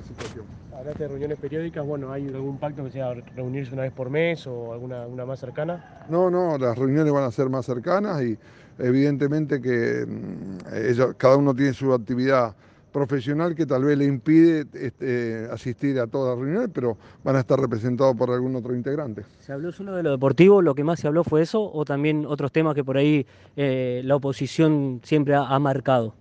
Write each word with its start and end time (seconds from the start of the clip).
esta 0.00 0.14
situación. 0.14 0.44
Hablaste 0.76 1.04
de 1.04 1.08
reuniones 1.08 1.38
periódicas, 1.38 1.86
bueno, 1.86 2.12
¿hay 2.12 2.26
algún 2.26 2.58
pacto 2.58 2.84
que 2.84 2.90
sea 2.90 3.14
reunirse 3.36 3.72
una 3.72 3.82
vez 3.82 3.92
por 3.92 4.10
mes 4.10 4.46
o 4.46 4.72
alguna 4.72 5.06
una 5.06 5.24
más 5.24 5.40
cercana? 5.40 6.04
No, 6.08 6.30
no, 6.30 6.58
las 6.58 6.76
reuniones 6.76 7.12
van 7.12 7.24
a 7.24 7.30
ser 7.30 7.48
más 7.48 7.66
cercanas 7.66 8.22
y 8.22 8.36
evidentemente 8.78 9.60
que 9.60 10.04
mm, 10.06 10.58
ellos, 10.74 11.14
cada 11.16 11.36
uno 11.36 11.54
tiene 11.54 11.72
su 11.72 11.92
actividad 11.92 12.54
profesional 12.92 13.56
que 13.56 13.66
tal 13.66 13.84
vez 13.84 13.98
le 13.98 14.04
impide 14.04 14.66
este, 14.74 15.48
asistir 15.50 15.98
a 15.98 16.06
todas 16.06 16.36
las 16.36 16.44
reuniones, 16.44 16.70
pero 16.72 16.96
van 17.24 17.34
a 17.36 17.40
estar 17.40 17.58
representados 17.58 18.14
por 18.16 18.30
algún 18.30 18.54
otro 18.54 18.74
integrante. 18.74 19.24
¿Se 19.40 19.52
habló 19.52 19.72
solo 19.72 19.96
de 19.96 20.04
lo 20.04 20.12
deportivo? 20.12 20.62
¿Lo 20.62 20.76
que 20.76 20.84
más 20.84 21.00
se 21.00 21.08
habló 21.08 21.24
fue 21.24 21.42
eso? 21.42 21.60
¿O 21.72 21.84
también 21.84 22.24
otros 22.24 22.52
temas 22.52 22.74
que 22.74 22.84
por 22.84 22.96
ahí 22.96 23.26
eh, 23.56 24.00
la 24.04 24.14
oposición 24.14 25.00
siempre 25.02 25.34
ha, 25.34 25.42
ha 25.42 25.58
marcado? 25.58 26.14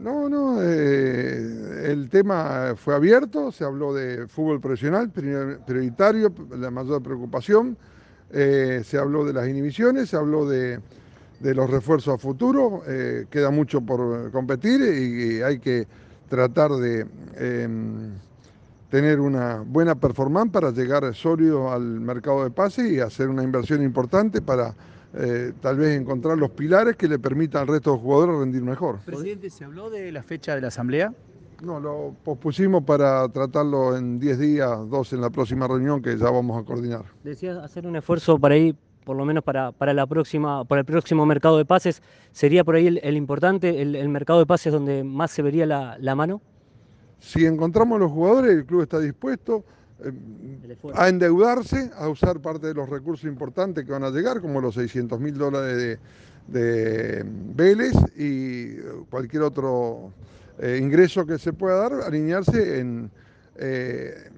No, 0.00 0.30
no, 0.30 0.62
eh, 0.62 1.09
el 1.90 2.08
tema 2.08 2.74
fue 2.76 2.94
abierto, 2.94 3.52
se 3.52 3.64
habló 3.64 3.92
de 3.92 4.26
fútbol 4.28 4.60
profesional, 4.60 5.10
prioritario, 5.10 6.32
la 6.56 6.70
mayor 6.70 7.02
preocupación, 7.02 7.76
eh, 8.32 8.82
se 8.84 8.98
habló 8.98 9.24
de 9.24 9.32
las 9.32 9.48
inhibiciones, 9.48 10.10
se 10.10 10.16
habló 10.16 10.48
de, 10.48 10.80
los 11.40 11.70
refuerzos 11.70 12.14
a 12.14 12.18
futuro, 12.18 12.82
eh, 12.86 13.26
queda 13.30 13.50
mucho 13.50 13.80
por 13.80 14.30
competir 14.30 14.80
y, 14.80 15.42
hay 15.42 15.58
que 15.58 15.86
tratar 16.28 16.70
de 16.72 17.06
eh, 17.36 17.68
tener 18.90 19.20
una 19.20 19.62
buena 19.66 19.94
performance 19.94 20.52
para 20.52 20.70
llegar 20.70 21.14
sólido 21.14 21.72
al 21.72 21.82
mercado 21.82 22.44
de 22.44 22.50
pase 22.50 22.88
y 22.88 23.00
hacer 23.00 23.28
una 23.28 23.42
inversión 23.42 23.82
importante 23.82 24.42
para 24.42 24.74
eh, 25.14 25.52
tal 25.60 25.76
vez 25.76 26.00
encontrar 26.00 26.38
los 26.38 26.50
pilares 26.50 26.96
que 26.96 27.08
le 27.08 27.18
permitan 27.18 27.62
al 27.62 27.68
resto 27.68 27.90
de 27.90 27.96
los 27.96 28.02
jugadores 28.02 28.36
rendir 28.38 28.62
mejor. 28.62 28.98
Presidente, 29.00 29.50
¿se 29.50 29.64
habló 29.64 29.90
de 29.90 30.12
la 30.12 30.22
fecha 30.22 30.54
de 30.54 30.60
la 30.60 30.68
asamblea? 30.68 31.12
No, 31.62 31.78
lo 31.78 32.14
pospusimos 32.24 32.84
para 32.84 33.28
tratarlo 33.28 33.96
en 33.96 34.18
10 34.18 34.38
días, 34.38 34.70
dos 34.88 35.12
en 35.12 35.20
la 35.20 35.28
próxima 35.28 35.68
reunión 35.68 36.00
que 36.00 36.16
ya 36.16 36.30
vamos 36.30 36.60
a 36.60 36.64
coordinar. 36.64 37.04
Decías 37.22 37.58
hacer 37.58 37.86
un 37.86 37.96
esfuerzo 37.96 38.38
para 38.38 38.56
ir, 38.56 38.76
por 39.04 39.16
lo 39.16 39.26
menos 39.26 39.44
para, 39.44 39.70
para 39.72 39.92
la 39.92 40.06
próxima, 40.06 40.64
para 40.64 40.80
el 40.80 40.86
próximo 40.86 41.26
mercado 41.26 41.58
de 41.58 41.66
pases. 41.66 42.02
¿Sería 42.32 42.64
por 42.64 42.76
ahí 42.76 42.86
el, 42.86 43.00
el 43.02 43.16
importante, 43.16 43.82
el, 43.82 43.94
el, 43.94 44.08
mercado 44.08 44.38
de 44.38 44.46
pases 44.46 44.72
donde 44.72 45.04
más 45.04 45.32
se 45.32 45.42
vería 45.42 45.66
la, 45.66 45.98
la 45.98 46.14
mano? 46.14 46.40
Si 47.18 47.44
encontramos 47.44 48.00
los 48.00 48.10
jugadores, 48.10 48.52
el 48.52 48.64
club 48.64 48.82
está 48.82 48.98
dispuesto 48.98 49.62
eh, 50.02 50.76
a 50.94 51.08
endeudarse, 51.08 51.90
a 51.98 52.08
usar 52.08 52.40
parte 52.40 52.68
de 52.68 52.74
los 52.74 52.88
recursos 52.88 53.26
importantes 53.26 53.84
que 53.84 53.92
van 53.92 54.04
a 54.04 54.10
llegar, 54.10 54.40
como 54.40 54.62
los 54.62 54.74
600 54.76 55.20
mil 55.20 55.36
dólares 55.36 55.76
de, 55.76 55.98
de, 56.48 57.22
Vélez 57.54 57.92
y 58.16 58.76
cualquier 59.10 59.42
otro 59.42 60.12
eh, 60.60 60.78
ingreso 60.80 61.26
que 61.26 61.38
se 61.38 61.52
pueda 61.52 61.76
dar, 61.76 61.92
alinearse 62.06 62.80
en 62.80 63.10
eh, 63.56 64.30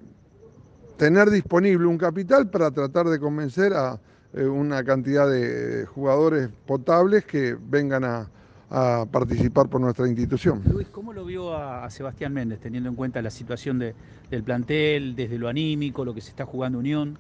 tener 0.96 1.30
disponible 1.30 1.86
un 1.86 1.98
capital 1.98 2.48
para 2.48 2.70
tratar 2.70 3.06
de 3.08 3.18
convencer 3.18 3.72
a 3.74 3.98
eh, 4.34 4.44
una 4.44 4.82
cantidad 4.84 5.28
de 5.28 5.86
jugadores 5.86 6.48
potables 6.66 7.24
que 7.24 7.56
vengan 7.60 8.04
a, 8.04 8.28
a 8.70 9.06
participar 9.10 9.68
por 9.68 9.80
nuestra 9.80 10.06
institución. 10.08 10.62
Luis, 10.72 10.88
¿cómo 10.88 11.12
lo 11.12 11.24
vio 11.24 11.54
a, 11.54 11.84
a 11.84 11.90
Sebastián 11.90 12.32
Méndez, 12.32 12.60
teniendo 12.60 12.88
en 12.88 12.94
cuenta 12.94 13.20
la 13.20 13.30
situación 13.30 13.78
de, 13.78 13.94
del 14.30 14.42
plantel, 14.42 15.14
desde 15.14 15.38
lo 15.38 15.48
anímico, 15.48 16.04
lo 16.04 16.14
que 16.14 16.20
se 16.20 16.30
está 16.30 16.46
jugando 16.46 16.78
Unión? 16.78 17.18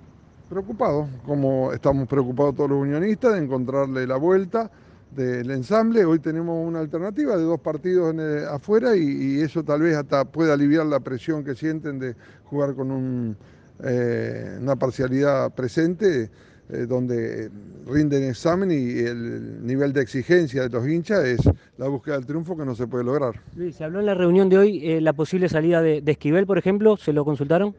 Preocupado, 0.48 1.08
como 1.24 1.72
estamos 1.72 2.06
preocupados 2.06 2.54
todos 2.54 2.70
los 2.70 2.78
unionistas 2.80 3.34
de 3.34 3.38
encontrarle 3.44 4.06
la 4.06 4.16
vuelta 4.16 4.70
del 5.14 5.50
ensamble. 5.50 6.04
Hoy 6.04 6.18
tenemos 6.18 6.66
una 6.66 6.80
alternativa 6.80 7.36
de 7.36 7.44
dos 7.44 7.60
partidos 7.60 8.14
el, 8.14 8.46
afuera 8.46 8.96
y, 8.96 9.02
y, 9.02 9.40
eso 9.40 9.62
tal 9.62 9.82
vez 9.82 9.96
hasta 9.96 10.24
puede 10.24 10.52
aliviar 10.52 10.86
la 10.86 11.00
presión 11.00 11.44
que 11.44 11.54
sienten 11.54 11.98
de 11.98 12.14
jugar 12.44 12.74
con 12.74 12.90
un, 12.90 13.36
eh, 13.82 14.58
una 14.60 14.76
parcialidad 14.76 15.52
presente 15.54 16.30
eh, 16.68 16.86
donde 16.86 17.50
rinden 17.86 18.24
examen 18.24 18.70
y 18.70 19.00
el 19.00 19.66
nivel 19.66 19.92
de 19.92 20.00
exigencia 20.00 20.62
de 20.62 20.68
los 20.68 20.86
hinchas 20.88 21.24
es 21.24 21.40
la 21.76 21.88
búsqueda 21.88 22.14
del 22.14 22.24
triunfo 22.24 22.56
que 22.56 22.64
no 22.64 22.74
se 22.74 22.86
puede 22.86 23.04
lograr. 23.04 23.34
Luis, 23.56 23.76
se 23.76 23.84
habló 23.84 24.00
en 24.00 24.06
la 24.06 24.14
reunión 24.14 24.48
de 24.48 24.58
hoy 24.58 24.88
eh, 24.88 25.00
la 25.00 25.12
posible 25.12 25.48
salida 25.48 25.82
de, 25.82 26.00
de, 26.00 26.12
Esquivel, 26.12 26.46
por 26.46 26.58
ejemplo, 26.58 26.96
¿se 26.96 27.12
lo 27.12 27.24
consultaron? 27.24 27.74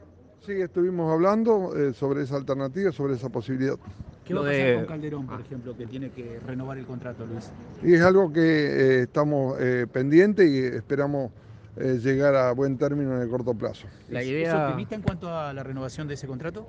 Sí, 0.45 0.51
estuvimos 0.51 1.11
hablando 1.11 1.75
eh, 1.75 1.93
sobre 1.93 2.23
esa 2.23 2.35
alternativa, 2.35 2.91
sobre 2.91 3.13
esa 3.13 3.29
posibilidad. 3.29 3.75
¿Qué 4.25 4.33
va 4.33 4.41
a 4.41 4.43
pasar 4.43 4.75
con 4.75 4.85
Calderón, 4.85 5.27
por 5.27 5.41
ejemplo, 5.41 5.77
que 5.77 5.85
tiene 5.85 6.09
que 6.09 6.39
renovar 6.45 6.77
el 6.77 6.85
contrato, 6.85 7.25
Luis? 7.25 7.51
Y 7.83 7.93
es 7.93 8.01
algo 8.01 8.31
que 8.31 8.41
eh, 8.41 9.01
estamos 9.03 9.57
eh, 9.59 9.85
pendientes 9.91 10.49
y 10.49 10.59
esperamos 10.59 11.31
eh, 11.77 11.99
llegar 12.01 12.35
a 12.35 12.51
buen 12.53 12.77
término 12.77 13.15
en 13.15 13.21
el 13.21 13.29
corto 13.29 13.53
plazo. 13.53 13.87
¿La 14.09 14.23
idea... 14.23 14.47
¿Es 14.49 14.63
optimista 14.69 14.95
en 14.95 15.01
cuanto 15.01 15.29
a 15.29 15.51
la 15.53 15.63
renovación 15.63 16.07
de 16.07 16.13
ese 16.13 16.27
contrato? 16.27 16.67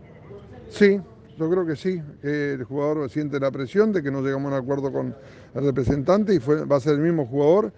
Sí, 0.68 1.00
yo 1.38 1.50
creo 1.50 1.66
que 1.66 1.76
sí, 1.76 2.02
que 2.22 2.54
el 2.54 2.64
jugador 2.64 3.08
siente 3.10 3.38
la 3.38 3.50
presión 3.50 3.92
de 3.92 4.02
que 4.02 4.10
no 4.10 4.22
llegamos 4.22 4.52
a 4.52 4.56
un 4.56 4.62
acuerdo 4.62 4.92
con 4.92 5.14
el 5.54 5.64
representante 5.64 6.34
y 6.34 6.40
fue, 6.40 6.64
va 6.64 6.76
a 6.76 6.80
ser 6.80 6.94
el 6.94 7.00
mismo 7.00 7.26
jugador 7.26 7.72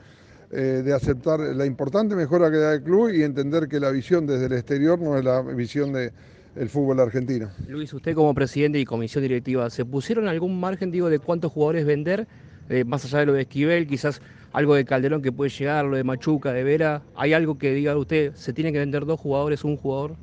eh, 0.52 0.82
de 0.84 0.94
aceptar 0.94 1.40
la 1.40 1.66
importante 1.66 2.14
mejora 2.14 2.50
que 2.52 2.58
da 2.58 2.74
el 2.74 2.82
club 2.82 3.10
y 3.10 3.24
entender 3.24 3.66
que 3.66 3.80
la 3.80 3.90
visión 3.90 4.26
desde 4.26 4.46
el 4.46 4.52
exterior 4.52 4.96
no 5.00 5.18
es 5.18 5.24
la 5.24 5.42
visión 5.42 5.92
del 5.92 6.12
de 6.56 6.68
fútbol 6.68 7.00
argentino. 7.00 7.48
Luis, 7.68 7.92
usted 7.92 8.14
como 8.14 8.34
presidente 8.34 8.80
y 8.80 8.84
comisión 8.84 9.22
directiva, 9.22 9.68
¿se 9.70 9.84
pusieron 9.84 10.26
algún 10.28 10.58
margen 10.58 10.90
digo, 10.90 11.08
de 11.10 11.18
cuántos 11.18 11.52
jugadores 11.52 11.86
vender? 11.86 12.26
Eh, 12.68 12.84
más 12.84 13.04
allá 13.04 13.20
de 13.20 13.26
lo 13.26 13.32
de 13.34 13.42
Esquivel, 13.42 13.86
quizás 13.86 14.20
algo 14.52 14.74
de 14.74 14.84
Calderón 14.84 15.22
que 15.22 15.30
puede 15.30 15.50
llegar, 15.50 15.84
lo 15.84 15.96
de 15.96 16.02
Machuca, 16.02 16.52
de 16.52 16.64
Vera. 16.64 17.02
¿Hay 17.14 17.32
algo 17.32 17.58
que 17.58 17.72
diga 17.72 17.96
usted, 17.96 18.34
se 18.34 18.52
tiene 18.52 18.72
que 18.72 18.78
vender 18.78 19.04
dos 19.04 19.20
jugadores, 19.20 19.62
un 19.62 19.76
jugador? 19.76 20.16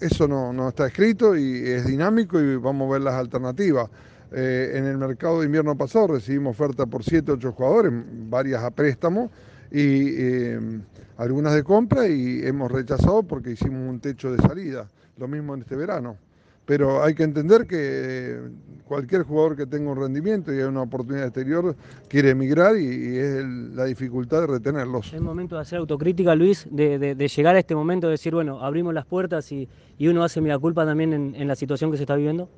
eso 0.00 0.28
no, 0.28 0.52
no, 0.52 0.68
está 0.68 0.86
escrito 0.86 1.36
y 1.36 1.66
es 1.66 1.86
dinámico 1.86 2.40
y 2.40 2.56
vamos 2.56 2.88
a 2.88 2.92
ver 2.94 3.02
las 3.02 3.14
alternativas. 3.14 3.88
Eh, 4.32 4.72
en 4.74 4.86
el 4.86 4.98
mercado 4.98 5.40
de 5.40 5.46
invierno 5.46 5.76
pasado 5.76 6.08
recibimos 6.08 6.50
oferta 6.50 6.84
por 6.86 7.04
7, 7.04 7.32
8 7.32 7.52
jugadores, 7.52 7.92
varias 8.28 8.62
a 8.62 8.70
préstamo 8.70 9.30
y 9.70 10.08
eh, 10.16 10.80
algunas 11.16 11.54
de 11.54 11.62
compra 11.62 12.08
y 12.08 12.40
hemos 12.44 12.70
rechazado 12.70 13.22
porque 13.22 13.52
hicimos 13.52 13.88
un 13.88 14.00
techo 14.00 14.32
de 14.32 14.38
salida. 14.38 14.88
Lo 15.16 15.28
mismo 15.28 15.54
en 15.54 15.62
este 15.62 15.76
verano 15.76 16.18
pero 16.66 17.02
hay 17.02 17.14
que 17.14 17.22
entender 17.22 17.66
que 17.66 18.40
cualquier 18.84 19.22
jugador 19.22 19.56
que 19.56 19.66
tenga 19.66 19.90
un 19.92 19.98
rendimiento 19.98 20.52
y 20.52 20.58
hay 20.58 20.64
una 20.64 20.82
oportunidad 20.82 21.26
exterior 21.26 21.76
quiere 22.08 22.30
emigrar 22.30 22.76
y, 22.76 22.84
y 22.84 23.16
es 23.18 23.36
el, 23.36 23.76
la 23.76 23.84
dificultad 23.84 24.40
de 24.40 24.46
retenerlos. 24.48 25.14
Es 25.14 25.20
momento 25.20 25.54
de 25.54 25.62
hacer 25.62 25.78
autocrítica, 25.78 26.34
Luis, 26.34 26.66
de, 26.70 26.98
de, 26.98 27.14
de, 27.14 27.28
llegar 27.28 27.54
a 27.54 27.60
este 27.60 27.76
momento 27.76 28.08
de 28.08 28.12
decir, 28.12 28.34
bueno, 28.34 28.60
abrimos 28.60 28.92
las 28.92 29.06
puertas 29.06 29.50
y, 29.52 29.68
y 29.96 30.08
uno 30.08 30.24
hace 30.24 30.40
mea 30.40 30.58
culpa 30.58 30.84
también 30.84 31.12
en, 31.12 31.34
en, 31.36 31.48
la 31.48 31.54
situación 31.54 31.92
que 31.92 31.96
se 31.96 32.02
está 32.02 32.16
viviendo. 32.16 32.48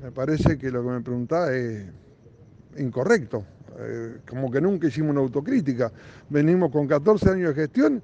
Me 0.00 0.12
parece 0.12 0.56
que 0.56 0.70
lo 0.70 0.82
que 0.84 0.90
me 0.90 1.00
preguntaba 1.00 1.52
es 1.52 1.86
incorrecto. 2.78 3.44
Eh, 3.78 4.18
como 4.28 4.50
que 4.50 4.60
nunca 4.60 4.86
hicimos 4.86 5.10
una 5.10 5.20
autocrítica. 5.20 5.92
Venimos 6.28 6.70
con 6.70 6.86
14 6.86 7.30
años 7.30 7.54
de 7.54 7.62
gestión, 7.62 8.02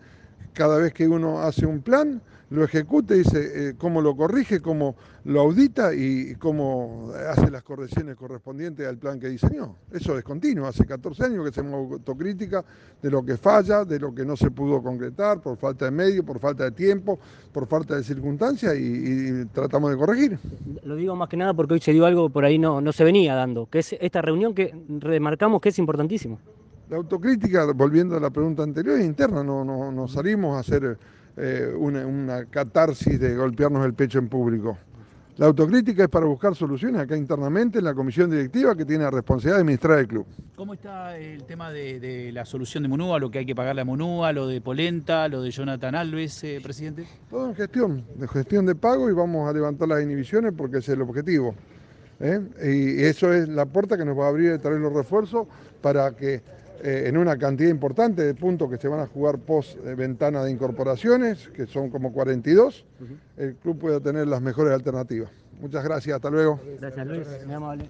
cada 0.53 0.79
vez 0.79 0.93
que 0.93 1.09
uno 1.09 1.41
hace 1.41 1.67
un 1.67 1.83
plan, 1.83 2.21
lo 2.53 2.65
ejecuta 2.65 3.15
y 3.15 3.19
dice 3.19 3.71
eh, 3.71 3.75
cómo 3.79 4.03
lo 4.03 4.15
corrige, 4.15 4.61
cómo 4.61 4.95
lo 5.25 5.41
audita 5.41 5.95
y 5.95 6.35
cómo 6.35 7.11
hace 7.31 7.51
las 7.51 7.63
correcciones 7.63 8.15
correspondientes 8.15 8.87
al 8.87 8.99
plan 8.99 9.19
que 9.19 9.29
diseñó. 9.29 9.77
Eso 9.91 10.19
es 10.19 10.25
continuo, 10.25 10.67
hace 10.67 10.85
14 10.85 11.25
años 11.25 11.45
que 11.45 11.49
hacemos 11.49 11.93
autocrítica 11.93 12.63
de 13.01 13.11
lo 13.11 13.25
que 13.25 13.39
falla, 13.39 13.87
de 13.87 13.99
lo 13.99 14.15
que 14.15 14.27
no 14.27 14.37
se 14.37 14.51
pudo 14.51 14.83
concretar 14.83 15.41
por 15.41 15.57
falta 15.57 15.87
de 15.87 15.93
medio, 15.93 16.25
por 16.25 16.39
falta 16.41 16.65
de 16.65 16.73
tiempo, 16.73 17.19
por 17.53 17.67
falta 17.67 17.97
de 17.97 18.05
circunstancias 18.05 18.77
y, 18.77 19.47
tratamos 19.47 19.91
de 19.91 19.97
corregir. 19.97 20.39
Lo 20.85 20.97
digo 20.97 21.17
más 21.17 21.31
que 21.31 21.39
nada 21.39 21.55
porque 21.55 21.75
hoy 21.75 21.81
se 21.81 21.93
dio 21.93 22.05
algo 22.05 22.29
por 22.29 22.45
ahí 22.45 22.59
no, 22.59 22.83
no 22.83 22.93
se 22.93 23.03
venía 23.03 23.35
dando, 23.35 23.67
que 23.67 23.79
es 23.79 23.95
esta 23.99 24.21
reunión 24.21 24.55
que 24.55 24.75
remarcamos 25.01 25.63
que 25.63 25.71
es 25.71 25.79
importantísimo. 25.79 26.39
La 26.93 26.99
autocrítica, 26.99 27.73
volviendo 27.73 28.19
a 28.19 28.21
la 28.21 28.29
pregunta 28.29 28.63
anterior, 28.63 28.99
es 28.99 29.07
interna, 29.07 29.43
no, 29.43 29.65
no, 29.65 29.91
no 29.91 30.07
salimos 30.07 30.55
a 30.55 30.61
hacer 30.61 30.99
eh, 31.39 31.75
una, 31.75 32.07
una 32.07 32.45
catarsis 32.45 33.19
de 33.19 33.35
golpearnos 33.35 33.87
el 33.87 33.95
pecho 33.95 34.19
en 34.19 34.29
público. 34.29 34.77
La 35.39 35.47
autocrítica 35.47 36.03
es 36.03 36.11
para 36.11 36.27
buscar 36.27 36.55
soluciones 36.55 37.01
acá 37.01 37.17
internamente 37.17 37.79
en 37.79 37.87
la 37.87 37.95
comisión 37.95 38.31
directiva 38.31 38.77
que 38.77 38.85
tiene 38.85 39.05
la 39.05 39.11
responsabilidad 39.11 39.57
de 39.57 39.61
administrar 39.63 39.99
el 40.01 40.07
club. 40.07 40.27
¿Cómo 40.55 40.75
está 40.75 41.17
el 41.17 41.45
tema 41.45 41.71
de, 41.71 41.99
de 41.99 42.31
la 42.31 42.45
solución 42.45 42.83
de 42.83 42.91
Monúa, 42.91 43.19
lo 43.19 43.31
que 43.31 43.39
hay 43.39 43.47
que 43.47 43.55
pagarle 43.55 43.81
a 43.81 43.87
Monúa, 43.87 44.31
lo 44.35 44.47
de 44.47 44.61
Polenta, 44.61 45.29
lo 45.29 45.41
de 45.41 45.51
Jonathan 45.51 45.95
Alves, 45.95 46.45
eh, 46.45 46.61
presidente? 46.63 47.07
Todo 47.31 47.49
en 47.49 47.55
gestión, 47.55 48.05
de 48.17 48.29
gestión 48.29 48.67
de 48.67 48.75
pago 48.75 49.09
y 49.09 49.15
vamos 49.15 49.49
a 49.49 49.55
levantar 49.55 49.89
las 49.89 50.03
inhibiciones 50.03 50.53
porque 50.55 50.77
ese 50.77 50.93
es 50.93 50.97
el 50.97 51.03
objetivo. 51.05 51.55
¿eh? 52.21 52.39
Y 52.63 53.03
eso 53.03 53.33
es 53.33 53.49
la 53.49 53.65
puerta 53.65 53.97
que 53.97 54.05
nos 54.05 54.19
va 54.19 54.27
a 54.27 54.29
abrir 54.29 54.51
de 54.51 54.59
traer 54.59 54.79
los 54.79 54.93
refuerzos 54.93 55.47
para 55.81 56.15
que 56.15 56.43
eh, 56.83 57.05
en 57.07 57.17
una 57.17 57.37
cantidad 57.39 57.71
importante 57.71 58.23
de 58.23 58.35
puntos 58.35 58.69
que 58.69 58.77
se 58.77 58.89
van 58.89 59.01
a 59.01 59.07
jugar 59.07 59.39
post 59.39 59.77
eh, 59.85 59.95
ventana 59.95 60.43
de 60.43 60.51
incorporaciones, 60.51 61.49
que 61.49 61.67
son 61.67 61.91
como 61.91 62.13
42, 62.13 62.85
uh 63.01 63.05
-huh. 63.05 63.17
el 63.37 63.55
club 63.57 63.79
puede 63.79 64.01
tener 64.01 64.27
las 64.27 64.43
mejores 64.43 64.73
alternativas. 64.73 65.31
Muchas 65.61 65.85
gracias, 65.85 66.17
hasta 66.17 66.29
luego. 66.29 66.59
Gracias 66.81 67.07
Luis, 67.07 67.27
muy 67.47 67.55
amable. 67.55 67.89